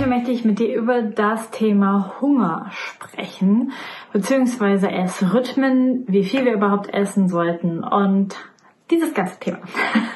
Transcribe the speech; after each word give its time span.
Heute 0.00 0.08
möchte 0.08 0.30
ich 0.30 0.46
mit 0.46 0.58
dir 0.58 0.74
über 0.76 1.02
das 1.02 1.50
Thema 1.50 2.14
Hunger 2.22 2.68
sprechen, 2.70 3.72
beziehungsweise 4.14 4.90
Essrhythmen, 4.90 6.04
wie 6.08 6.24
viel 6.24 6.46
wir 6.46 6.54
überhaupt 6.54 6.88
essen 6.94 7.28
sollten 7.28 7.84
und 7.84 8.34
dieses 8.90 9.12
ganze 9.12 9.38
Thema. 9.38 9.58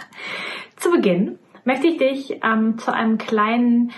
Zu 0.77 0.91
Beginn 0.91 1.39
möchte 1.67 1.87
ich 1.87 1.99
dich 1.99 2.41
ähm, 2.43 2.79
zu 2.79 2.95
einem 2.95 3.19
kleinen 3.19 3.93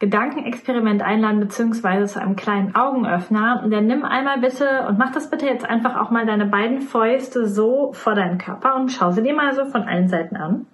Gedankenexperiment 0.00 1.02
einladen, 1.02 1.38
beziehungsweise 1.38 2.12
zu 2.12 2.20
einem 2.20 2.34
kleinen 2.34 2.74
Augenöffner. 2.74 3.64
Dann 3.70 3.86
nimm 3.86 4.04
einmal 4.04 4.40
bitte 4.40 4.86
und 4.88 4.98
mach 4.98 5.12
das 5.12 5.30
bitte 5.30 5.46
jetzt 5.46 5.64
einfach 5.64 5.94
auch 5.98 6.10
mal 6.10 6.26
deine 6.26 6.46
beiden 6.46 6.80
Fäuste 6.80 7.46
so 7.46 7.92
vor 7.92 8.16
deinen 8.16 8.38
Körper 8.38 8.74
und 8.74 8.90
schau 8.90 9.12
sie 9.12 9.22
dir 9.22 9.34
mal 9.34 9.54
so 9.54 9.66
von 9.66 9.82
allen 9.82 10.08
Seiten 10.08 10.36
an. 10.36 10.66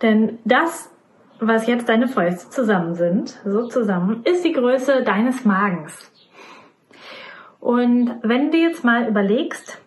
Denn 0.00 0.38
das, 0.44 0.92
was 1.46 1.66
jetzt 1.66 1.88
deine 1.88 2.08
Fäuste 2.08 2.50
zusammen 2.50 2.94
sind, 2.94 3.40
so 3.44 3.66
zusammen, 3.68 4.22
ist 4.24 4.44
die 4.44 4.52
Größe 4.52 5.02
deines 5.02 5.44
Magens. 5.44 6.10
Und 7.60 8.16
wenn 8.22 8.50
du 8.50 8.58
jetzt 8.58 8.84
mal 8.84 9.06
überlegst, 9.06 9.80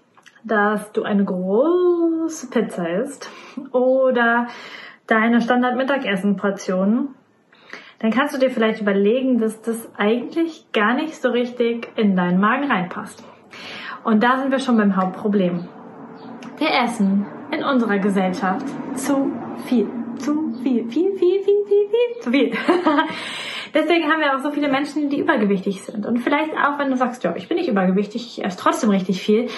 dass 0.44 0.92
du 0.92 1.03
eine 1.03 1.25
große 1.25 2.50
Pizza 2.50 2.88
isst 2.88 3.30
oder 3.72 4.47
deine 5.08 5.42
Standard-Mittagessen-Portion, 5.42 7.09
dann 8.00 8.12
kannst 8.12 8.36
du 8.36 8.40
dir 8.40 8.52
vielleicht 8.52 8.81
überlegen, 8.81 9.40
dass 9.40 9.62
das 9.62 9.90
eigentlich 9.97 10.72
gar 10.72 10.94
nicht 10.94 11.22
so 11.22 11.30
richtig 11.30 11.92
in 11.95 12.16
deinen 12.16 12.40
Magen 12.40 12.72
reinpasst. 12.72 13.23
Und 14.03 14.23
da 14.23 14.38
sind 14.38 14.52
wir 14.52 14.59
schon 14.59 14.78
beim 14.78 14.95
Hauptproblem. 14.95 15.67
Wir 16.58 16.69
essen 16.84 17.25
in 17.52 17.64
unserer 17.64 18.00
Gesellschaft 18.00 18.66
zu 18.95 19.31
viel. 19.66 20.05
Zu 20.17 20.53
viel. 20.63 20.89
Viel, 20.89 21.13
viel, 21.17 21.41
viel, 21.44 21.66
viel, 21.67 21.89
viel, 21.89 22.21
zu 22.21 22.31
viel. 22.31 22.52
Deswegen 23.73 24.09
haben 24.09 24.22
wir 24.22 24.35
auch 24.35 24.41
so 24.41 24.52
viele 24.52 24.69
Menschen, 24.69 25.09
die 25.09 25.19
übergewichtig 25.19 25.81
sind. 25.83 26.05
Und 26.05 26.19
vielleicht 26.19 26.53
auch, 26.53 26.80
wenn 26.80 26.89
du 26.89 26.97
sagst, 26.97 27.23
ja, 27.23 27.35
ich 27.35 27.49
bin 27.49 27.57
nicht 27.57 27.67
übergewichtig, 27.67 28.38
ich 28.38 28.45
esse 28.45 28.57
trotzdem 28.57 28.89
richtig 28.89 29.22
viel 29.22 29.49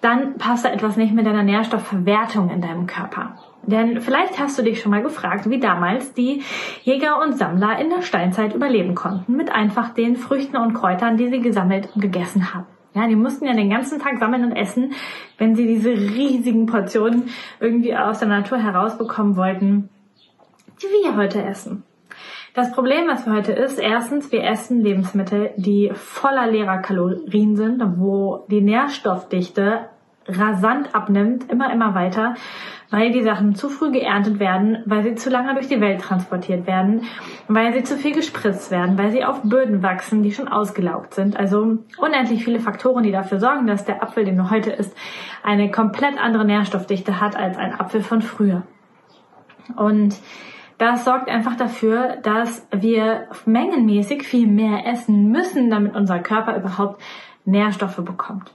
dann 0.00 0.38
passt 0.38 0.64
da 0.64 0.70
etwas 0.70 0.96
nicht 0.96 1.12
mit 1.12 1.26
deiner 1.26 1.42
Nährstoffverwertung 1.42 2.50
in 2.50 2.60
deinem 2.60 2.86
Körper. 2.86 3.34
Denn 3.62 4.00
vielleicht 4.00 4.38
hast 4.38 4.58
du 4.58 4.62
dich 4.62 4.80
schon 4.80 4.92
mal 4.92 5.02
gefragt, 5.02 5.50
wie 5.50 5.58
damals 5.58 6.14
die 6.14 6.42
Jäger 6.84 7.20
und 7.20 7.36
Sammler 7.36 7.78
in 7.78 7.90
der 7.90 8.02
Steinzeit 8.02 8.54
überleben 8.54 8.94
konnten, 8.94 9.36
mit 9.36 9.50
einfach 9.50 9.90
den 9.90 10.16
Früchten 10.16 10.56
und 10.56 10.74
Kräutern, 10.74 11.16
die 11.16 11.28
sie 11.28 11.40
gesammelt 11.40 11.88
und 11.94 12.00
gegessen 12.00 12.54
haben. 12.54 12.66
Ja, 12.98 13.06
die 13.06 13.14
mussten 13.14 13.46
ja 13.46 13.52
den 13.52 13.70
ganzen 13.70 14.00
Tag 14.00 14.18
sammeln 14.18 14.42
und 14.42 14.56
essen, 14.56 14.92
wenn 15.36 15.54
sie 15.54 15.68
diese 15.68 15.90
riesigen 15.90 16.66
Portionen 16.66 17.28
irgendwie 17.60 17.96
aus 17.96 18.18
der 18.18 18.26
Natur 18.26 18.58
herausbekommen 18.58 19.36
wollten, 19.36 19.88
die 20.82 20.86
wir 20.86 21.16
heute 21.16 21.40
essen. 21.40 21.84
Das 22.54 22.72
Problem, 22.72 23.06
was 23.06 23.24
wir 23.24 23.34
heute 23.34 23.52
ist, 23.52 23.78
erstens, 23.78 24.32
wir 24.32 24.42
essen 24.42 24.82
Lebensmittel, 24.82 25.52
die 25.56 25.92
voller 25.94 26.50
leerer 26.50 26.78
Kalorien 26.78 27.54
sind, 27.54 27.80
wo 27.98 28.44
die 28.50 28.62
Nährstoffdichte 28.62 29.90
rasant 30.28 30.94
abnimmt, 30.94 31.50
immer, 31.50 31.72
immer 31.72 31.94
weiter, 31.94 32.34
weil 32.90 33.12
die 33.12 33.22
Sachen 33.22 33.54
zu 33.54 33.68
früh 33.68 33.90
geerntet 33.90 34.38
werden, 34.38 34.78
weil 34.86 35.02
sie 35.02 35.14
zu 35.14 35.30
lange 35.30 35.54
durch 35.54 35.68
die 35.68 35.80
Welt 35.80 36.00
transportiert 36.00 36.66
werden, 36.66 37.02
weil 37.48 37.72
sie 37.72 37.82
zu 37.82 37.96
viel 37.96 38.14
gespritzt 38.14 38.70
werden, 38.70 38.96
weil 38.96 39.10
sie 39.10 39.24
auf 39.24 39.42
Böden 39.42 39.82
wachsen, 39.82 40.22
die 40.22 40.32
schon 40.32 40.48
ausgelaugt 40.48 41.14
sind. 41.14 41.36
Also 41.36 41.78
unendlich 41.98 42.44
viele 42.44 42.60
Faktoren, 42.60 43.02
die 43.02 43.12
dafür 43.12 43.40
sorgen, 43.40 43.66
dass 43.66 43.84
der 43.84 44.02
Apfel, 44.02 44.24
den 44.24 44.36
du 44.36 44.50
heute 44.50 44.70
isst, 44.70 44.96
eine 45.42 45.70
komplett 45.70 46.18
andere 46.18 46.44
Nährstoffdichte 46.44 47.20
hat 47.20 47.36
als 47.36 47.58
ein 47.58 47.78
Apfel 47.78 48.02
von 48.02 48.22
früher. 48.22 48.62
Und 49.76 50.16
das 50.78 51.04
sorgt 51.04 51.28
einfach 51.28 51.56
dafür, 51.56 52.18
dass 52.22 52.66
wir 52.70 53.26
mengenmäßig 53.44 54.22
viel 54.22 54.46
mehr 54.46 54.86
essen 54.86 55.30
müssen, 55.30 55.70
damit 55.70 55.94
unser 55.96 56.20
Körper 56.20 56.56
überhaupt 56.56 57.02
Nährstoffe 57.44 58.04
bekommt. 58.04 58.54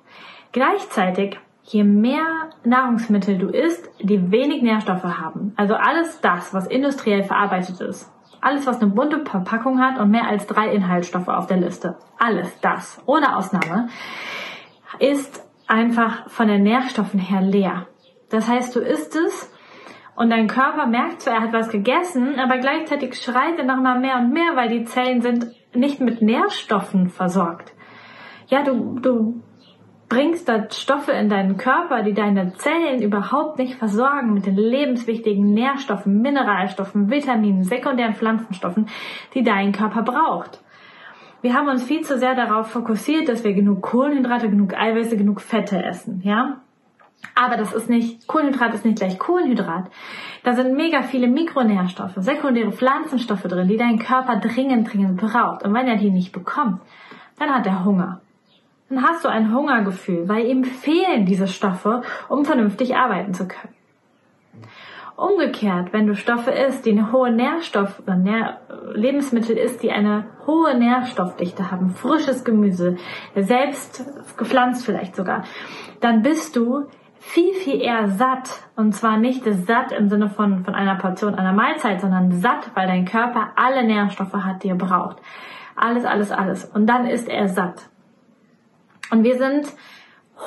Gleichzeitig, 0.53 1.37
je 1.63 1.83
mehr 1.83 2.25
Nahrungsmittel 2.63 3.37
du 3.37 3.47
isst, 3.47 3.89
die 4.01 4.31
wenig 4.31 4.61
Nährstoffe 4.61 5.03
haben, 5.03 5.53
also 5.55 5.75
alles 5.75 6.19
das, 6.21 6.53
was 6.53 6.67
industriell 6.67 7.23
verarbeitet 7.23 7.79
ist, 7.81 8.11
alles, 8.41 8.67
was 8.67 8.81
eine 8.81 8.91
bunte 8.91 9.25
Verpackung 9.25 9.79
hat 9.79 9.97
und 9.97 10.11
mehr 10.11 10.27
als 10.27 10.45
drei 10.45 10.73
Inhaltsstoffe 10.73 11.29
auf 11.29 11.47
der 11.47 11.57
Liste, 11.57 11.97
alles 12.19 12.59
das, 12.59 13.01
ohne 13.05 13.37
Ausnahme, 13.37 13.87
ist 14.99 15.43
einfach 15.67 16.29
von 16.29 16.47
den 16.47 16.63
Nährstoffen 16.63 17.19
her 17.19 17.41
leer. 17.41 17.87
Das 18.29 18.49
heißt, 18.49 18.75
du 18.75 18.81
isst 18.81 19.15
es 19.15 19.51
und 20.15 20.29
dein 20.29 20.47
Körper 20.47 20.85
merkt 20.87 21.21
zwar, 21.21 21.35
er 21.35 21.41
hat 21.41 21.53
was 21.53 21.69
gegessen, 21.69 22.39
aber 22.39 22.57
gleichzeitig 22.57 23.15
schreit 23.15 23.57
er 23.57 23.65
noch 23.65 23.81
mal 23.81 23.99
mehr 23.99 24.17
und 24.17 24.33
mehr, 24.33 24.55
weil 24.55 24.69
die 24.69 24.83
Zellen 24.83 25.21
sind 25.21 25.47
nicht 25.73 26.01
mit 26.01 26.21
Nährstoffen 26.21 27.09
versorgt. 27.09 27.73
Ja, 28.47 28.63
du, 28.63 28.99
du 28.99 29.41
bringst 30.13 30.47
da 30.47 30.69
Stoffe 30.69 31.11
in 31.11 31.27
deinen 31.27 31.57
Körper, 31.57 32.03
die 32.03 32.13
deine 32.13 32.53
Zellen 32.53 33.01
überhaupt 33.01 33.57
nicht 33.57 33.75
versorgen 33.75 34.33
mit 34.33 34.45
den 34.45 34.55
lebenswichtigen 34.55 35.53
Nährstoffen, 35.53 36.21
Mineralstoffen, 36.21 37.09
Vitaminen, 37.09 37.63
sekundären 37.63 38.13
Pflanzenstoffen, 38.13 38.89
die 39.33 39.43
dein 39.43 39.71
Körper 39.71 40.03
braucht. 40.03 40.61
Wir 41.41 41.55
haben 41.55 41.67
uns 41.67 41.83
viel 41.83 42.01
zu 42.01 42.19
sehr 42.19 42.35
darauf 42.35 42.69
fokussiert, 42.69 43.27
dass 43.27 43.43
wir 43.43 43.53
genug 43.53 43.81
Kohlenhydrate, 43.81 44.51
genug 44.51 44.75
Eiweiße, 44.75 45.17
genug 45.17 45.41
Fette 45.41 45.83
essen, 45.83 46.21
ja? 46.23 46.57
Aber 47.33 47.57
das 47.57 47.73
ist 47.73 47.89
nicht, 47.89 48.27
Kohlenhydrat 48.27 48.75
ist 48.75 48.85
nicht 48.85 48.99
gleich 48.99 49.17
Kohlenhydrat. 49.17 49.89
Da 50.43 50.53
sind 50.53 50.75
mega 50.75 51.01
viele 51.01 51.27
Mikronährstoffe, 51.27 52.13
sekundäre 52.17 52.71
Pflanzenstoffe 52.71 53.43
drin, 53.43 53.67
die 53.67 53.77
dein 53.77 53.97
Körper 53.97 54.35
dringend, 54.35 54.93
dringend 54.93 55.17
braucht. 55.17 55.63
Und 55.63 55.73
wenn 55.73 55.87
er 55.87 55.95
die 55.95 56.11
nicht 56.11 56.33
bekommt, 56.33 56.81
dann 57.39 57.49
hat 57.49 57.65
er 57.65 57.83
Hunger. 57.83 58.21
Dann 58.93 59.03
hast 59.03 59.25
du 59.25 59.29
ein 59.29 59.51
Hungergefühl, 59.51 60.29
weil 60.29 60.45
ihm 60.45 60.63
fehlen 60.63 61.25
diese 61.25 61.47
Stoffe, 61.47 62.03
um 62.29 62.45
vernünftig 62.45 62.95
arbeiten 62.95 63.33
zu 63.33 63.47
können. 63.47 63.73
Umgekehrt, 65.15 65.93
wenn 65.93 66.05
du 66.05 66.15
Stoffe 66.15 66.51
isst, 66.51 66.85
die 66.85 66.91
eine 66.91 67.11
hohe 67.11 67.31
Nährstoff- 67.31 67.99
oder 68.01 68.15
Nähr 68.15 68.59
Lebensmittel 68.93 69.57
isst, 69.57 69.81
die 69.81 69.91
eine 69.91 70.25
hohe 70.45 70.77
Nährstoffdichte 70.77 71.71
haben, 71.71 71.89
frisches 71.89 72.43
Gemüse, 72.43 72.97
selbst 73.35 74.05
gepflanzt 74.37 74.85
vielleicht 74.85 75.15
sogar, 75.15 75.43
dann 75.99 76.21
bist 76.21 76.55
du 76.55 76.85
viel, 77.17 77.53
viel 77.53 77.81
eher 77.81 78.09
satt. 78.09 78.61
Und 78.75 78.93
zwar 78.93 79.17
nicht 79.17 79.43
satt 79.65 79.91
im 79.91 80.07
Sinne 80.07 80.29
von, 80.29 80.63
von 80.65 80.75
einer 80.75 80.95
Portion 80.95 81.33
einer 81.33 81.53
Mahlzeit, 81.53 81.99
sondern 81.99 82.31
satt, 82.31 82.69
weil 82.75 82.85
dein 82.85 83.05
Körper 83.05 83.53
alle 83.55 83.83
Nährstoffe 83.83 84.33
hat, 84.33 84.61
die 84.61 84.69
er 84.69 84.75
braucht. 84.75 85.17
Alles, 85.75 86.05
alles, 86.05 86.31
alles. 86.31 86.65
Und 86.65 86.85
dann 86.85 87.07
ist 87.07 87.27
er 87.27 87.47
satt. 87.47 87.89
Und 89.11 89.23
wir 89.23 89.37
sind 89.37 89.67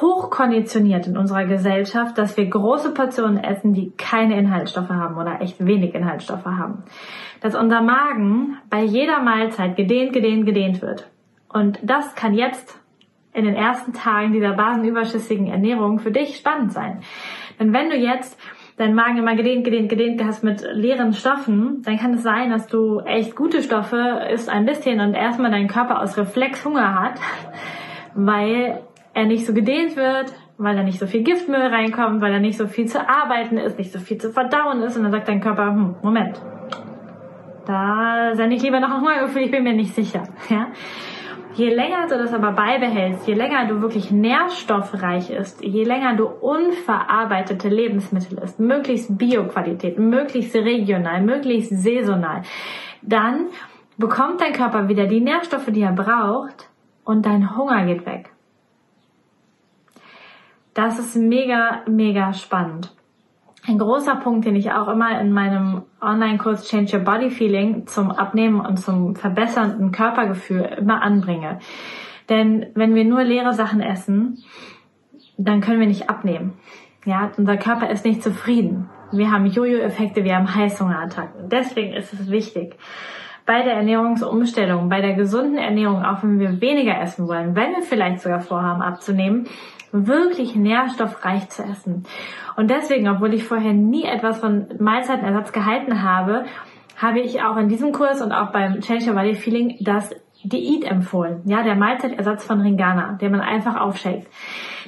hochkonditioniert 0.01 1.07
in 1.07 1.17
unserer 1.17 1.45
Gesellschaft, 1.45 2.19
dass 2.19 2.37
wir 2.37 2.47
große 2.47 2.93
Portionen 2.93 3.43
essen, 3.43 3.73
die 3.73 3.93
keine 3.97 4.39
Inhaltsstoffe 4.39 4.91
haben 4.91 5.17
oder 5.17 5.41
echt 5.41 5.65
wenig 5.65 5.95
Inhaltsstoffe 5.95 6.45
haben. 6.45 6.83
Dass 7.41 7.55
unser 7.55 7.83
Magen 7.83 8.59
bei 8.69 8.83
jeder 8.83 9.23
Mahlzeit 9.23 9.77
gedehnt, 9.77 10.13
gedehnt, 10.13 10.47
gedehnt 10.47 10.83
wird. 10.83 11.09
Und 11.49 11.79
das 11.83 12.15
kann 12.15 12.35
jetzt 12.35 12.79
in 13.33 13.45
den 13.45 13.55
ersten 13.55 13.93
Tagen 13.93 14.33
dieser 14.33 14.55
basenüberschüssigen 14.55 15.47
Ernährung 15.47 15.99
für 15.99 16.11
dich 16.11 16.37
spannend 16.37 16.73
sein. 16.73 17.03
Denn 17.61 17.73
wenn 17.73 17.91
du 17.91 17.97
jetzt 17.97 18.39
deinen 18.77 18.95
Magen 18.95 19.19
immer 19.19 19.37
gedehnt, 19.37 19.65
gedehnt, 19.65 19.89
gedehnt 19.89 20.23
hast 20.25 20.43
mit 20.43 20.67
leeren 20.73 21.13
Stoffen, 21.13 21.83
dann 21.83 21.99
kann 21.99 22.15
es 22.15 22.23
sein, 22.23 22.51
dass 22.51 22.67
du 22.67 23.01
echt 23.01 23.37
gute 23.37 23.63
Stoffe 23.63 24.27
isst 24.33 24.49
ein 24.49 24.67
bisschen 24.67 25.01
und 25.01 25.15
erstmal 25.15 25.51
dein 25.51 25.69
Körper 25.69 26.03
aus 26.03 26.19
Reflex 26.19 26.65
Hunger 26.65 27.01
hat, 27.01 27.21
weil 28.17 28.83
er 29.15 29.27
nicht 29.27 29.47
so 29.47 29.55
gedehnt 29.55 29.97
wird, 29.97 30.33
weil 30.59 30.75
da 30.75 30.83
nicht 30.83 30.99
so 30.99 31.07
viel 31.07 31.23
Giftmüll 31.23 31.61
reinkommt, 31.61 32.21
weil 32.21 32.33
da 32.33 32.39
nicht 32.39 32.59
so 32.59 32.67
viel 32.67 32.87
zu 32.87 32.99
arbeiten 32.99 33.59
ist, 33.59 33.79
nicht 33.79 33.93
so 33.93 33.99
viel 33.99 34.19
zu 34.19 34.33
verdauen 34.33 34.83
ist 34.83 34.97
und 34.97 35.05
dann 35.05 35.13
sagt 35.13 35.29
dein 35.29 35.41
Körper, 35.41 35.67
hm, 35.67 35.97
Moment, 36.03 36.41
da 37.67 38.31
sende 38.35 38.57
ich 38.57 38.63
lieber 38.63 38.81
noch 38.81 38.91
ein 38.91 39.01
Hungergefühl, 39.01 39.43
ich 39.43 39.51
bin 39.51 39.65
mir 39.65 39.75
nicht 39.75 39.95
sicher. 39.95 40.25
Ja? 40.49 40.69
Je 41.55 41.75
länger 41.75 42.07
du 42.07 42.19
das 42.19 42.35
aber 42.35 42.53
beibehältst, 42.53 43.27
je 43.27 43.33
länger 43.33 43.67
du 43.67 43.81
wirklich 43.81 44.11
nährstoffreich 44.11 45.31
ist, 45.31 45.65
je 45.65 45.85
länger 45.85 46.15
du 46.15 46.27
unverarbeitete 46.27 47.71
Lebensmittel 47.71 48.37
isst, 48.41 48.61
möglichst 48.61 49.17
Bioqualität, 49.17 49.99
möglichst 49.99 50.55
regional, 50.55 51.23
möglichst 51.23 51.71
saisonal, 51.71 52.43
dann 53.01 53.47
bekommt 53.97 54.43
dein 54.43 54.53
Körper 54.53 54.91
wieder 54.91 55.07
die 55.07 55.23
Nährstoffe, 55.23 55.71
die 55.71 55.81
er 55.81 55.93
braucht 55.93 56.69
und 57.07 57.25
dein 57.25 57.57
Hunger 57.57 57.87
geht 57.87 58.05
weg. 58.05 58.31
Das 60.75 60.99
ist 60.99 61.17
mega, 61.17 61.83
mega 61.87 62.35
spannend. 62.35 62.95
Ein 63.67 63.79
großer 63.79 64.17
Punkt, 64.17 64.45
den 64.45 64.55
ich 64.55 64.73
auch 64.73 64.89
immer 64.89 65.19
in 65.21 65.33
meinem 65.33 65.83
Online-Kurs 66.03 66.69
Change 66.69 66.99
Your 66.99 67.05
Body 67.05 67.31
Feeling 67.31 67.87
zum 67.87 68.11
Abnehmen 68.11 68.61
und 68.61 68.77
zum 68.77 69.17
verbessernden 69.17 69.91
Körpergefühl 69.91 70.61
immer 70.79 71.03
anbringe. 71.03 71.61
Denn 72.29 72.67
wenn 72.75 72.95
wir 72.95 73.05
nur 73.05 73.25
leere 73.25 73.55
Sachen 73.55 73.81
essen, 73.81 74.45
dann 75.39 75.61
können 75.61 75.81
wir 75.81 75.87
nicht 75.87 76.11
abnehmen. 76.11 76.55
Ja, 77.05 77.31
unser 77.37 77.57
Körper 77.57 77.89
ist 77.89 78.05
nicht 78.05 78.23
zufrieden. 78.23 78.91
Wir 79.13 79.31
haben 79.31 79.47
Jojo-Effekte, 79.47 80.25
wir 80.25 80.37
haben 80.37 80.55
Heißhungerattacken. 80.55 81.49
Deswegen 81.49 81.95
ist 81.95 82.13
es 82.13 82.31
wichtig, 82.31 82.77
bei 83.47 83.63
der 83.63 83.75
Ernährungsumstellung, 83.75 84.89
bei 84.89 85.01
der 85.01 85.15
gesunden 85.15 85.57
Ernährung, 85.57 86.05
auch 86.05 86.23
wenn 86.23 86.39
wir 86.39 86.61
weniger 86.61 87.01
essen 87.01 87.29
wollen, 87.29 87.55
wenn 87.55 87.73
wir 87.73 87.83
vielleicht 87.83 88.21
sogar 88.21 88.41
vorhaben 88.41 88.83
abzunehmen, 88.83 89.47
wirklich 89.93 90.57
nährstoffreich 90.57 91.49
zu 91.49 91.63
essen. 91.63 92.05
Und 92.57 92.71
deswegen, 92.71 93.09
obwohl 93.09 93.33
ich 93.35 93.45
vorher 93.45 93.73
nie 93.73 94.05
etwas 94.05 94.41
von 94.41 94.67
Mahlzeitenersatz 94.79 95.53
gehalten 95.53 96.03
habe, 96.03 96.45
habe 96.97 97.21
ich 97.21 97.43
auch 97.43 97.57
in 97.57 97.69
diesem 97.69 97.93
Kurs 97.93 98.21
und 98.21 98.33
auch 98.33 98.51
beim 98.53 98.81
Change 98.81 99.09
Your 99.09 99.15
Body 99.15 99.35
Feeling 99.35 99.77
das 99.81 100.11
Diät 100.43 100.85
empfohlen. 100.85 101.43
Ja, 101.45 101.63
der 101.63 101.77
Mahlzeitersatz 101.77 102.45
von 102.45 102.61
Ringana, 102.61 103.15
den 103.21 103.33
man 103.33 103.41
einfach 103.41 103.77
aufshakt. 103.81 104.27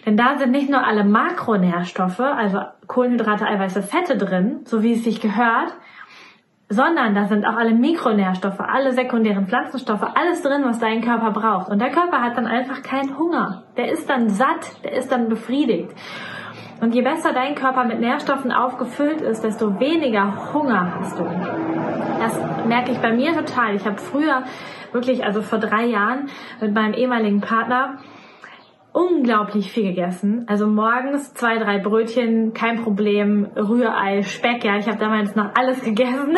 Denn 0.06 0.16
da 0.16 0.38
sind 0.38 0.52
nicht 0.52 0.70
nur 0.70 0.86
alle 0.86 1.04
Makronährstoffe, 1.04 2.20
also 2.20 2.60
Kohlenhydrate, 2.86 3.46
Eiweiße, 3.46 3.82
Fette 3.82 4.16
drin, 4.16 4.60
so 4.64 4.82
wie 4.82 4.92
es 4.92 5.04
sich 5.04 5.20
gehört, 5.20 5.74
sondern 6.68 7.14
da 7.14 7.26
sind 7.26 7.46
auch 7.46 7.56
alle 7.56 7.74
Mikronährstoffe, 7.74 8.60
alle 8.60 8.92
sekundären 8.92 9.46
Pflanzenstoffe, 9.46 10.02
alles 10.14 10.42
drin, 10.42 10.62
was 10.64 10.78
dein 10.78 11.00
Körper 11.00 11.30
braucht. 11.30 11.70
Und 11.70 11.80
der 11.80 11.90
Körper 11.90 12.20
hat 12.20 12.36
dann 12.36 12.46
einfach 12.46 12.82
keinen 12.82 13.18
Hunger. 13.18 13.62
Der 13.76 13.90
ist 13.90 14.08
dann 14.08 14.28
satt, 14.28 14.84
der 14.84 14.92
ist 14.92 15.10
dann 15.10 15.28
befriedigt. 15.28 15.90
Und 16.80 16.94
je 16.94 17.02
besser 17.02 17.32
dein 17.32 17.54
Körper 17.54 17.84
mit 17.84 18.00
Nährstoffen 18.00 18.52
aufgefüllt 18.52 19.20
ist, 19.20 19.42
desto 19.42 19.80
weniger 19.80 20.52
Hunger 20.52 20.94
hast 21.00 21.18
du. 21.18 21.24
Das 22.18 22.38
merke 22.66 22.92
ich 22.92 22.98
bei 22.98 23.12
mir 23.12 23.32
total. 23.32 23.74
Ich 23.74 23.84
habe 23.84 23.98
früher 23.98 24.44
wirklich, 24.92 25.24
also 25.24 25.42
vor 25.42 25.58
drei 25.58 25.86
Jahren 25.86 26.28
mit 26.60 26.74
meinem 26.74 26.94
ehemaligen 26.94 27.40
Partner, 27.40 27.98
unglaublich 28.92 29.70
viel 29.70 29.84
gegessen. 29.84 30.44
Also 30.48 30.66
morgens 30.66 31.34
zwei, 31.34 31.58
drei 31.58 31.78
Brötchen, 31.78 32.52
kein 32.52 32.82
Problem, 32.82 33.46
Rührei, 33.56 34.22
Speck, 34.22 34.64
ja, 34.64 34.76
ich 34.76 34.88
habe 34.88 34.98
damals 34.98 35.36
noch 35.36 35.50
alles 35.54 35.82
gegessen. 35.84 36.36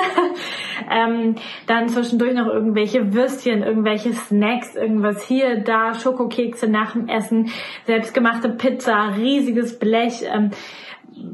ähm, 0.91 1.37
dann 1.67 1.89
zwischendurch 1.89 2.35
noch 2.35 2.47
irgendwelche 2.47 3.15
Würstchen, 3.15 3.63
irgendwelche 3.63 4.13
Snacks, 4.13 4.75
irgendwas 4.75 5.23
hier, 5.27 5.63
da, 5.63 5.95
Schokokekse 5.95 6.69
nach 6.69 6.93
dem 6.93 7.09
Essen, 7.09 7.51
selbstgemachte 7.87 8.51
Pizza, 8.51 9.15
riesiges 9.17 9.79
Blech, 9.79 10.25
ähm, 10.25 10.51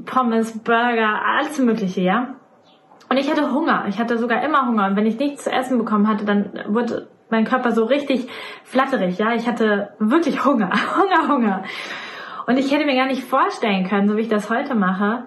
Pommes, 0.05 0.59
Burger, 0.59 1.23
alles 1.25 1.59
mögliche, 1.59 2.03
ja. 2.03 2.37
Und 3.09 3.19
ich 3.19 3.31
hatte 3.31 3.53
Hunger. 3.53 3.85
Ich 3.89 3.99
hatte 3.99 4.19
sogar 4.19 4.45
immer 4.45 4.67
Hunger. 4.67 4.87
Und 4.89 4.97
wenn 4.97 5.07
ich 5.07 5.19
nichts 5.19 5.45
zu 5.45 5.53
essen 5.53 5.79
bekommen 5.79 6.09
hatte, 6.09 6.25
dann 6.25 6.51
wurde 6.69 7.09
mein 7.31 7.45
Körper 7.45 7.73
so 7.73 7.85
richtig 7.85 8.29
flatterig, 8.65 9.19
ja. 9.19 9.35
Ich 9.35 9.47
hatte 9.47 9.91
wirklich 9.99 10.45
Hunger, 10.45 10.71
Hunger, 10.97 11.29
Hunger. 11.29 11.63
Und 12.47 12.59
ich 12.59 12.73
hätte 12.73 12.87
mir 12.87 12.95
gar 12.95 13.07
nicht 13.07 13.25
vorstellen 13.25 13.89
können, 13.89 14.09
so 14.09 14.17
wie 14.17 14.23
ich 14.23 14.29
das 14.29 14.51
heute 14.51 14.75
mache, 14.75 15.25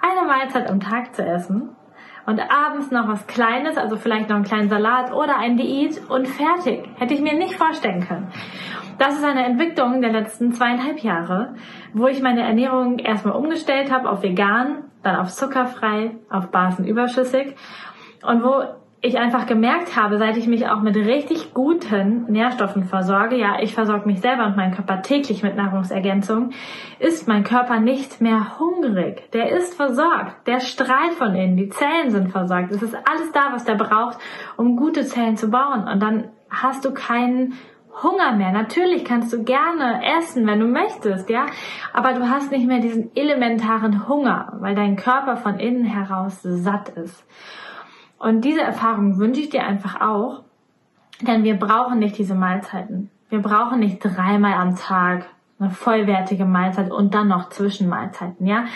eine 0.00 0.26
Mahlzeit 0.26 0.68
am 0.70 0.80
Tag 0.80 1.14
zu 1.14 1.24
essen 1.24 1.76
und 2.26 2.40
abends 2.40 2.90
noch 2.90 3.08
was 3.08 3.26
Kleines, 3.26 3.76
also 3.76 3.96
vielleicht 3.96 4.28
noch 4.28 4.36
einen 4.36 4.44
kleinen 4.44 4.68
Salat 4.68 5.12
oder 5.12 5.38
ein 5.38 5.56
Diät 5.56 6.00
und 6.08 6.26
fertig. 6.26 6.88
Hätte 6.98 7.14
ich 7.14 7.20
mir 7.20 7.34
nicht 7.34 7.54
vorstellen 7.54 8.06
können. 8.06 8.28
Das 8.98 9.14
ist 9.14 9.24
eine 9.24 9.44
Entwicklung 9.44 10.00
der 10.00 10.10
letzten 10.10 10.52
zweieinhalb 10.52 11.00
Jahre, 11.00 11.54
wo 11.92 12.06
ich 12.06 12.22
meine 12.22 12.42
Ernährung 12.42 12.98
erstmal 12.98 13.36
umgestellt 13.36 13.92
habe 13.92 14.08
auf 14.08 14.22
vegan, 14.22 14.84
dann 15.02 15.16
auf 15.16 15.28
zuckerfrei, 15.28 16.16
auf 16.30 16.50
basenüberschüssig 16.50 17.54
und 18.22 18.42
wo 18.42 18.64
ich 19.02 19.18
einfach 19.18 19.46
gemerkt 19.46 19.96
habe, 19.96 20.18
seit 20.18 20.36
ich 20.36 20.46
mich 20.46 20.68
auch 20.68 20.80
mit 20.80 20.96
richtig 20.96 21.52
guten 21.52 22.24
Nährstoffen 22.30 22.84
versorge, 22.84 23.36
ja, 23.36 23.58
ich 23.60 23.74
versorge 23.74 24.06
mich 24.06 24.20
selber 24.20 24.46
und 24.46 24.56
meinen 24.56 24.74
Körper 24.74 25.02
täglich 25.02 25.42
mit 25.42 25.54
Nahrungsergänzung, 25.54 26.50
ist 26.98 27.28
mein 27.28 27.44
Körper 27.44 27.78
nicht 27.78 28.20
mehr 28.20 28.58
hungrig. 28.58 29.30
Der 29.32 29.50
ist 29.50 29.74
versorgt. 29.74 30.46
Der 30.46 30.60
strahlt 30.60 31.14
von 31.18 31.34
innen. 31.34 31.56
Die 31.56 31.68
Zellen 31.68 32.10
sind 32.10 32.32
versorgt. 32.32 32.72
Es 32.72 32.82
ist 32.82 32.94
alles 32.94 33.30
da, 33.32 33.52
was 33.52 33.64
der 33.64 33.74
braucht, 33.74 34.18
um 34.56 34.76
gute 34.76 35.04
Zellen 35.04 35.36
zu 35.36 35.50
bauen. 35.50 35.86
Und 35.86 36.02
dann 36.02 36.30
hast 36.48 36.84
du 36.84 36.92
keinen 36.92 37.54
Hunger 38.02 38.32
mehr. 38.32 38.52
Natürlich 38.52 39.04
kannst 39.04 39.32
du 39.32 39.42
gerne 39.42 40.00
essen, 40.18 40.46
wenn 40.46 40.60
du 40.60 40.66
möchtest, 40.66 41.30
ja, 41.30 41.46
aber 41.92 42.12
du 42.12 42.28
hast 42.28 42.50
nicht 42.50 42.66
mehr 42.66 42.80
diesen 42.80 43.10
elementaren 43.16 44.06
Hunger, 44.06 44.52
weil 44.60 44.74
dein 44.74 44.96
Körper 44.96 45.36
von 45.36 45.58
innen 45.58 45.84
heraus 45.84 46.40
satt 46.42 46.90
ist. 46.90 47.24
Und 48.18 48.44
diese 48.44 48.62
Erfahrung 48.62 49.18
wünsche 49.18 49.40
ich 49.40 49.50
dir 49.50 49.64
einfach 49.64 50.00
auch, 50.00 50.42
denn 51.20 51.44
wir 51.44 51.56
brauchen 51.56 51.98
nicht 51.98 52.18
diese 52.18 52.34
Mahlzeiten. 52.34 53.10
Wir 53.28 53.40
brauchen 53.40 53.80
nicht 53.80 53.98
dreimal 53.98 54.54
am 54.54 54.76
Tag 54.76 55.26
eine 55.58 55.70
vollwertige 55.70 56.44
Mahlzeit 56.44 56.90
und 56.90 57.14
dann 57.14 57.28
noch 57.28 57.48
Zwischenmahlzeiten, 57.48 58.46
ja. 58.46 58.66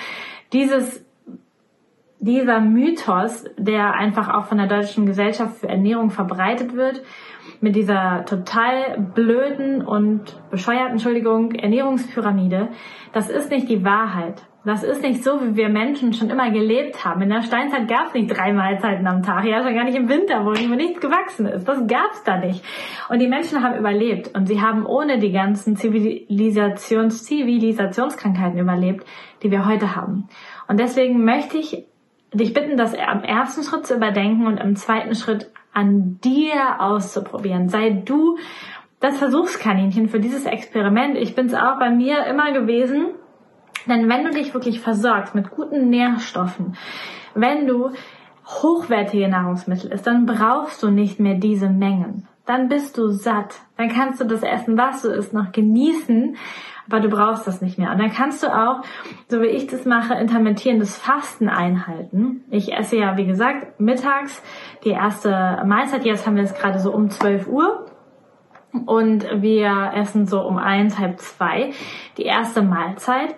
Dieses, 0.52 1.04
dieser 2.18 2.60
Mythos, 2.60 3.44
der 3.56 3.94
einfach 3.94 4.28
auch 4.32 4.46
von 4.46 4.58
der 4.58 4.66
Deutschen 4.66 5.06
Gesellschaft 5.06 5.58
für 5.58 5.68
Ernährung 5.68 6.10
verbreitet 6.10 6.74
wird, 6.74 7.02
mit 7.60 7.76
dieser 7.76 8.24
total 8.24 8.98
blöden 9.14 9.82
und 9.84 10.40
bescheuerten, 10.50 10.92
Entschuldigung, 10.92 11.52
Ernährungspyramide, 11.54 12.68
das 13.12 13.28
ist 13.28 13.50
nicht 13.50 13.68
die 13.68 13.84
Wahrheit. 13.84 14.42
Das 14.62 14.82
ist 14.82 15.02
nicht 15.02 15.24
so, 15.24 15.40
wie 15.40 15.56
wir 15.56 15.70
Menschen 15.70 16.12
schon 16.12 16.28
immer 16.28 16.50
gelebt 16.50 17.02
haben. 17.02 17.22
In 17.22 17.30
der 17.30 17.40
Steinzeit 17.40 17.88
gab 17.88 18.08
es 18.08 18.14
nicht 18.14 18.26
drei 18.28 18.52
Mahlzeiten 18.52 19.06
am 19.06 19.22
Tag, 19.22 19.46
ja 19.46 19.62
schon 19.62 19.74
gar 19.74 19.84
nicht 19.84 19.96
im 19.96 20.10
Winter, 20.10 20.44
wo 20.44 20.50
nichts 20.50 21.00
gewachsen 21.00 21.46
ist. 21.46 21.66
Das 21.66 21.86
gab 21.86 22.10
es 22.12 22.22
da 22.24 22.36
nicht. 22.36 22.62
Und 23.08 23.20
die 23.20 23.28
Menschen 23.28 23.62
haben 23.62 23.78
überlebt 23.78 24.36
und 24.36 24.46
sie 24.46 24.60
haben 24.60 24.84
ohne 24.84 25.18
die 25.18 25.32
ganzen 25.32 25.76
Zivilisations 25.76 27.24
Zivilisationskrankheiten 27.24 28.58
überlebt, 28.58 29.06
die 29.42 29.50
wir 29.50 29.64
heute 29.64 29.96
haben. 29.96 30.28
Und 30.68 30.78
deswegen 30.78 31.24
möchte 31.24 31.56
ich 31.56 31.86
dich 32.34 32.52
bitten, 32.52 32.76
das 32.76 32.94
am 32.94 33.24
ersten 33.24 33.62
Schritt 33.62 33.86
zu 33.86 33.94
überdenken 33.94 34.46
und 34.46 34.58
im 34.58 34.76
zweiten 34.76 35.14
Schritt 35.14 35.50
an 35.72 36.18
dir 36.22 36.80
auszuprobieren. 36.80 37.70
Sei 37.70 38.02
du 38.04 38.36
das 39.00 39.16
Versuchskaninchen 39.16 40.10
für 40.10 40.20
dieses 40.20 40.44
Experiment. 40.44 41.16
Ich 41.16 41.34
bin 41.34 41.46
es 41.46 41.54
auch 41.54 41.78
bei 41.78 41.90
mir 41.90 42.26
immer 42.26 42.52
gewesen 42.52 43.14
denn 43.86 44.08
wenn 44.08 44.24
du 44.24 44.30
dich 44.30 44.54
wirklich 44.54 44.80
versorgst 44.80 45.34
mit 45.34 45.50
guten 45.50 45.88
Nährstoffen, 45.88 46.76
wenn 47.34 47.66
du 47.66 47.90
hochwertige 48.46 49.28
Nahrungsmittel 49.28 49.92
isst, 49.92 50.06
dann 50.06 50.26
brauchst 50.26 50.82
du 50.82 50.90
nicht 50.90 51.20
mehr 51.20 51.34
diese 51.34 51.68
Mengen. 51.68 52.26
Dann 52.46 52.68
bist 52.68 52.98
du 52.98 53.08
satt. 53.08 53.60
Dann 53.76 53.88
kannst 53.88 54.20
du 54.20 54.24
das 54.24 54.42
Essen, 54.42 54.76
was 54.76 55.02
du 55.02 55.08
isst, 55.08 55.32
noch 55.32 55.52
genießen, 55.52 56.36
aber 56.88 57.00
du 57.00 57.08
brauchst 57.08 57.46
das 57.46 57.60
nicht 57.62 57.78
mehr. 57.78 57.92
Und 57.92 57.98
dann 57.98 58.10
kannst 58.10 58.42
du 58.42 58.48
auch, 58.48 58.82
so 59.28 59.40
wie 59.40 59.46
ich 59.46 59.68
das 59.68 59.84
mache, 59.84 60.14
intermittierendes 60.14 60.98
Fasten 60.98 61.48
einhalten. 61.48 62.42
Ich 62.50 62.72
esse 62.72 62.96
ja, 62.96 63.16
wie 63.16 63.26
gesagt, 63.26 63.78
mittags 63.78 64.42
die 64.84 64.90
erste 64.90 65.62
Mahlzeit. 65.64 66.04
Jetzt 66.04 66.26
haben 66.26 66.36
wir 66.36 66.42
es 66.42 66.54
gerade 66.54 66.80
so 66.80 66.92
um 66.92 67.10
12 67.10 67.46
Uhr. 67.46 67.86
Und 68.86 69.26
wir 69.42 69.92
essen 69.94 70.26
so 70.26 70.40
um 70.42 70.56
eins, 70.56 70.98
halb 70.98 71.18
zwei 71.18 71.72
die 72.16 72.22
erste 72.22 72.62
Mahlzeit 72.62 73.34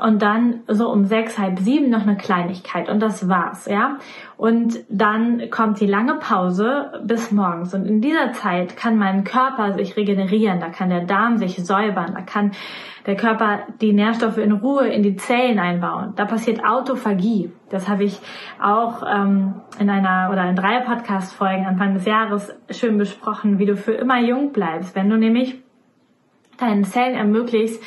und 0.00 0.22
dann 0.22 0.60
so 0.66 0.90
um 0.90 1.04
sechs, 1.04 1.38
halb 1.38 1.58
sieben 1.58 1.90
noch 1.90 2.02
eine 2.02 2.16
Kleinigkeit 2.16 2.88
und 2.88 3.00
das 3.00 3.28
war's, 3.28 3.66
ja. 3.66 3.98
Und 4.36 4.78
dann 4.88 5.50
kommt 5.50 5.80
die 5.80 5.86
lange 5.86 6.14
Pause 6.14 7.00
bis 7.04 7.30
morgens 7.30 7.74
und 7.74 7.86
in 7.86 8.00
dieser 8.00 8.32
Zeit 8.32 8.76
kann 8.76 8.96
mein 8.96 9.24
Körper 9.24 9.74
sich 9.74 9.96
regenerieren, 9.96 10.60
da 10.60 10.68
kann 10.68 10.88
der 10.88 11.04
Darm 11.04 11.36
sich 11.36 11.56
säubern, 11.56 12.12
da 12.14 12.22
kann 12.22 12.52
der 13.06 13.16
Körper 13.16 13.60
die 13.80 13.92
Nährstoffe 13.92 14.38
in 14.38 14.52
Ruhe 14.52 14.88
in 14.88 15.02
die 15.02 15.16
Zellen 15.16 15.58
einbauen. 15.58 16.12
Da 16.16 16.26
passiert 16.26 16.64
Autophagie. 16.64 17.50
Das 17.70 17.88
habe 17.88 18.04
ich 18.04 18.20
auch 18.62 19.02
ähm, 19.08 19.54
in 19.78 19.88
einer 19.88 20.30
oder 20.30 20.48
in 20.48 20.56
drei 20.56 20.80
Podcast-Folgen 20.80 21.66
Anfang 21.66 21.94
des 21.94 22.04
Jahres 22.04 22.54
schön 22.70 22.98
besprochen, 22.98 23.58
wie 23.58 23.66
du 23.66 23.76
für 23.76 23.92
immer 23.92 24.20
jung 24.20 24.52
bleibst, 24.52 24.94
wenn 24.94 25.08
du 25.08 25.16
nämlich 25.16 25.62
deinen 26.60 26.84
Zellen 26.84 27.14
ermöglicht, 27.14 27.80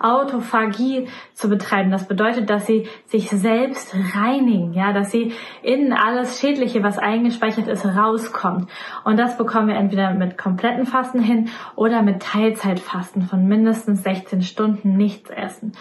Autophagie 0.00 1.08
zu 1.34 1.48
betreiben. 1.48 1.90
Das 1.90 2.08
bedeutet, 2.08 2.48
dass 2.48 2.66
sie 2.66 2.88
sich 3.06 3.28
selbst 3.28 3.94
reinigen, 4.14 4.72
ja, 4.72 4.92
dass 4.92 5.10
sie 5.10 5.32
innen 5.62 5.92
alles 5.92 6.40
Schädliche, 6.40 6.82
was 6.82 6.98
eingespeichert 6.98 7.68
ist, 7.68 7.84
rauskommt. 7.84 8.70
Und 9.04 9.18
das 9.18 9.36
bekommen 9.36 9.68
wir 9.68 9.76
entweder 9.76 10.14
mit 10.14 10.38
kompletten 10.38 10.86
Fasten 10.86 11.20
hin 11.20 11.50
oder 11.76 12.02
mit 12.02 12.22
Teilzeitfasten 12.22 13.22
von 13.22 13.46
mindestens 13.46 14.02
16 14.02 14.42
Stunden 14.42 14.96
nichts 14.96 15.30
essen. 15.30 15.72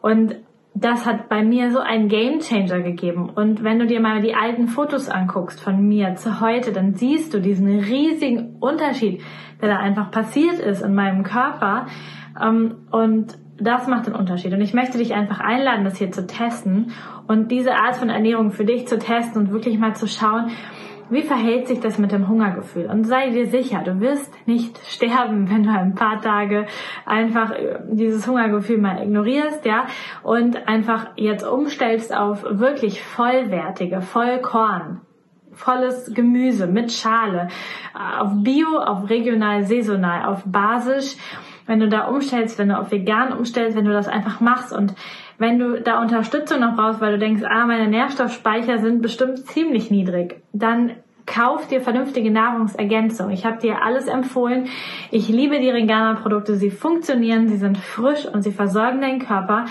Und 0.00 0.36
das 0.78 1.06
hat 1.06 1.30
bei 1.30 1.42
mir 1.42 1.70
so 1.70 1.78
einen 1.80 2.08
Game 2.08 2.40
Changer 2.40 2.80
gegeben. 2.80 3.30
Und 3.30 3.64
wenn 3.64 3.78
du 3.78 3.86
dir 3.86 4.00
mal 4.00 4.20
die 4.20 4.34
alten 4.34 4.68
Fotos 4.68 5.08
anguckst 5.08 5.58
von 5.58 5.88
mir 5.88 6.16
zu 6.16 6.40
heute, 6.40 6.70
dann 6.72 6.94
siehst 6.94 7.32
du 7.32 7.40
diesen 7.40 7.66
riesigen 7.66 8.56
Unterschied, 8.60 9.22
der 9.62 9.70
da 9.70 9.78
einfach 9.78 10.10
passiert 10.10 10.58
ist 10.58 10.82
in 10.82 10.94
meinem 10.94 11.22
Körper. 11.22 11.86
Ähm, 12.40 12.74
und 12.90 13.38
das 13.58 13.86
macht 13.86 14.06
den 14.06 14.14
Unterschied. 14.14 14.52
Und 14.52 14.60
ich 14.60 14.74
möchte 14.74 14.98
dich 14.98 15.14
einfach 15.14 15.40
einladen, 15.40 15.84
das 15.84 15.96
hier 15.96 16.10
zu 16.10 16.26
testen 16.26 16.92
und 17.26 17.50
diese 17.50 17.74
Art 17.74 17.96
von 17.96 18.10
Ernährung 18.10 18.50
für 18.50 18.66
dich 18.66 18.86
zu 18.86 18.98
testen 18.98 19.40
und 19.40 19.52
wirklich 19.52 19.78
mal 19.78 19.96
zu 19.96 20.06
schauen, 20.06 20.50
wie 21.10 21.22
verhält 21.22 21.68
sich 21.68 21.80
das 21.80 21.98
mit 21.98 22.12
dem 22.12 22.28
Hungergefühl? 22.28 22.86
Und 22.86 23.04
sei 23.04 23.30
dir 23.30 23.46
sicher, 23.46 23.82
du 23.84 24.00
wirst 24.00 24.32
nicht 24.46 24.78
sterben, 24.86 25.50
wenn 25.50 25.62
du 25.62 25.70
ein 25.70 25.94
paar 25.94 26.20
Tage 26.20 26.66
einfach 27.04 27.52
äh, 27.52 27.78
dieses 27.90 28.26
Hungergefühl 28.26 28.78
mal 28.78 29.02
ignorierst, 29.02 29.64
ja, 29.64 29.86
und 30.22 30.68
einfach 30.68 31.08
jetzt 31.16 31.46
umstellst 31.46 32.14
auf 32.14 32.44
wirklich 32.48 33.02
vollwertige, 33.02 34.00
Vollkorn, 34.00 35.00
volles 35.52 36.12
Gemüse 36.14 36.66
mit 36.66 36.92
Schale, 36.92 37.48
äh, 37.94 38.20
auf 38.20 38.30
Bio, 38.42 38.78
auf 38.78 39.08
regional, 39.08 39.64
saisonal, 39.64 40.26
auf 40.26 40.42
basisch. 40.44 41.16
Wenn 41.66 41.80
du 41.80 41.88
da 41.88 42.06
umstellst, 42.06 42.58
wenn 42.58 42.68
du 42.68 42.78
auf 42.78 42.90
vegan 42.90 43.32
umstellst, 43.32 43.76
wenn 43.76 43.84
du 43.84 43.92
das 43.92 44.08
einfach 44.08 44.40
machst 44.40 44.72
und 44.72 44.94
wenn 45.38 45.58
du 45.58 45.80
da 45.80 46.00
Unterstützung 46.00 46.60
noch 46.60 46.76
brauchst, 46.76 47.00
weil 47.00 47.12
du 47.12 47.18
denkst, 47.18 47.42
ah, 47.44 47.66
meine 47.66 47.88
Nährstoffspeicher 47.88 48.78
sind 48.78 49.02
bestimmt 49.02 49.46
ziemlich 49.46 49.90
niedrig, 49.90 50.42
dann 50.52 50.92
kauf 51.26 51.66
dir 51.66 51.80
vernünftige 51.80 52.30
Nahrungsergänzung. 52.30 53.30
Ich 53.30 53.44
habe 53.44 53.58
dir 53.58 53.82
alles 53.82 54.06
empfohlen. 54.06 54.68
Ich 55.10 55.28
liebe 55.28 55.58
die 55.58 55.70
Ringana-Produkte. 55.70 56.56
Sie 56.56 56.70
funktionieren, 56.70 57.48
sie 57.48 57.56
sind 57.56 57.76
frisch 57.76 58.26
und 58.26 58.42
sie 58.42 58.52
versorgen 58.52 59.00
deinen 59.00 59.18
Körper. 59.18 59.66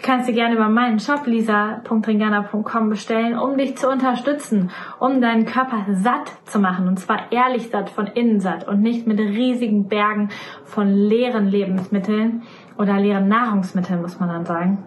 Du 0.00 0.06
kannst 0.06 0.26
sie 0.26 0.32
gerne 0.32 0.54
über 0.54 0.68
meinen 0.68 0.98
Shop 0.98 1.26
lisa.ringana.com 1.26 2.88
bestellen, 2.88 3.38
um 3.38 3.58
dich 3.58 3.76
zu 3.76 3.88
unterstützen, 3.88 4.70
um 4.98 5.20
deinen 5.20 5.44
Körper 5.44 5.84
satt 5.90 6.32
zu 6.44 6.58
machen. 6.58 6.88
Und 6.88 6.98
zwar 6.98 7.30
ehrlich 7.32 7.68
satt, 7.68 7.90
von 7.90 8.06
innen 8.06 8.40
satt 8.40 8.66
und 8.66 8.80
nicht 8.80 9.06
mit 9.06 9.18
riesigen 9.18 9.88
Bergen 9.88 10.30
von 10.64 10.88
leeren 10.88 11.46
Lebensmitteln 11.46 12.42
oder 12.78 12.98
leeren 12.98 13.28
Nahrungsmitteln, 13.28 14.00
muss 14.00 14.18
man 14.18 14.30
dann 14.30 14.46
sagen 14.46 14.84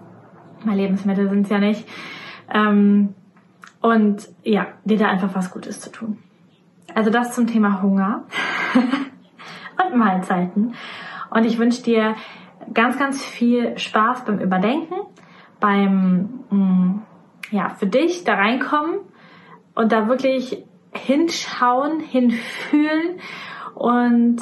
weil 0.65 0.77
Lebensmittel 0.77 1.29
sind 1.29 1.43
es 1.43 1.49
ja 1.49 1.59
nicht. 1.59 1.87
Ähm, 2.53 3.15
und 3.81 4.29
ja, 4.43 4.67
dir 4.85 4.97
da 4.97 5.07
einfach 5.07 5.35
was 5.35 5.51
Gutes 5.51 5.81
zu 5.81 5.91
tun. 5.91 6.17
Also 6.95 7.09
das 7.09 7.33
zum 7.33 7.47
Thema 7.47 7.81
Hunger 7.81 8.23
und 9.85 9.97
Mahlzeiten. 9.97 10.75
Und 11.29 11.45
ich 11.45 11.57
wünsche 11.57 11.83
dir 11.83 12.15
ganz, 12.73 12.97
ganz 12.97 13.23
viel 13.23 13.77
Spaß 13.77 14.25
beim 14.25 14.39
Überdenken, 14.39 14.95
beim 15.59 16.43
mh, 16.49 16.57
mm, 16.57 17.01
ja, 17.51 17.69
für 17.69 17.87
dich 17.87 18.23
da 18.23 18.35
reinkommen 18.35 18.99
und 19.75 19.91
da 19.91 20.07
wirklich 20.07 20.63
hinschauen, 20.93 21.99
hinfühlen 21.99 23.19
und 23.75 24.37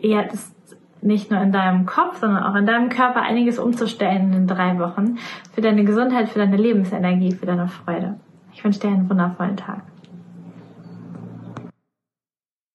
das 0.00 0.54
nicht 1.00 1.30
nur 1.30 1.40
in 1.40 1.52
deinem 1.52 1.86
Kopf, 1.86 2.18
sondern 2.18 2.44
auch 2.44 2.54
in 2.54 2.66
deinem 2.66 2.88
Körper 2.88 3.22
einiges 3.22 3.58
umzustellen 3.58 4.32
in 4.32 4.46
drei 4.46 4.78
Wochen 4.78 5.18
für 5.52 5.60
deine 5.60 5.84
Gesundheit, 5.84 6.28
für 6.28 6.38
deine 6.38 6.56
Lebensenergie, 6.56 7.32
für 7.32 7.46
deine 7.46 7.68
Freude. 7.68 8.20
Ich 8.52 8.62
wünsche 8.62 8.80
dir 8.80 8.88
einen 8.88 9.10
wundervollen 9.10 9.56
Tag. 9.56 9.82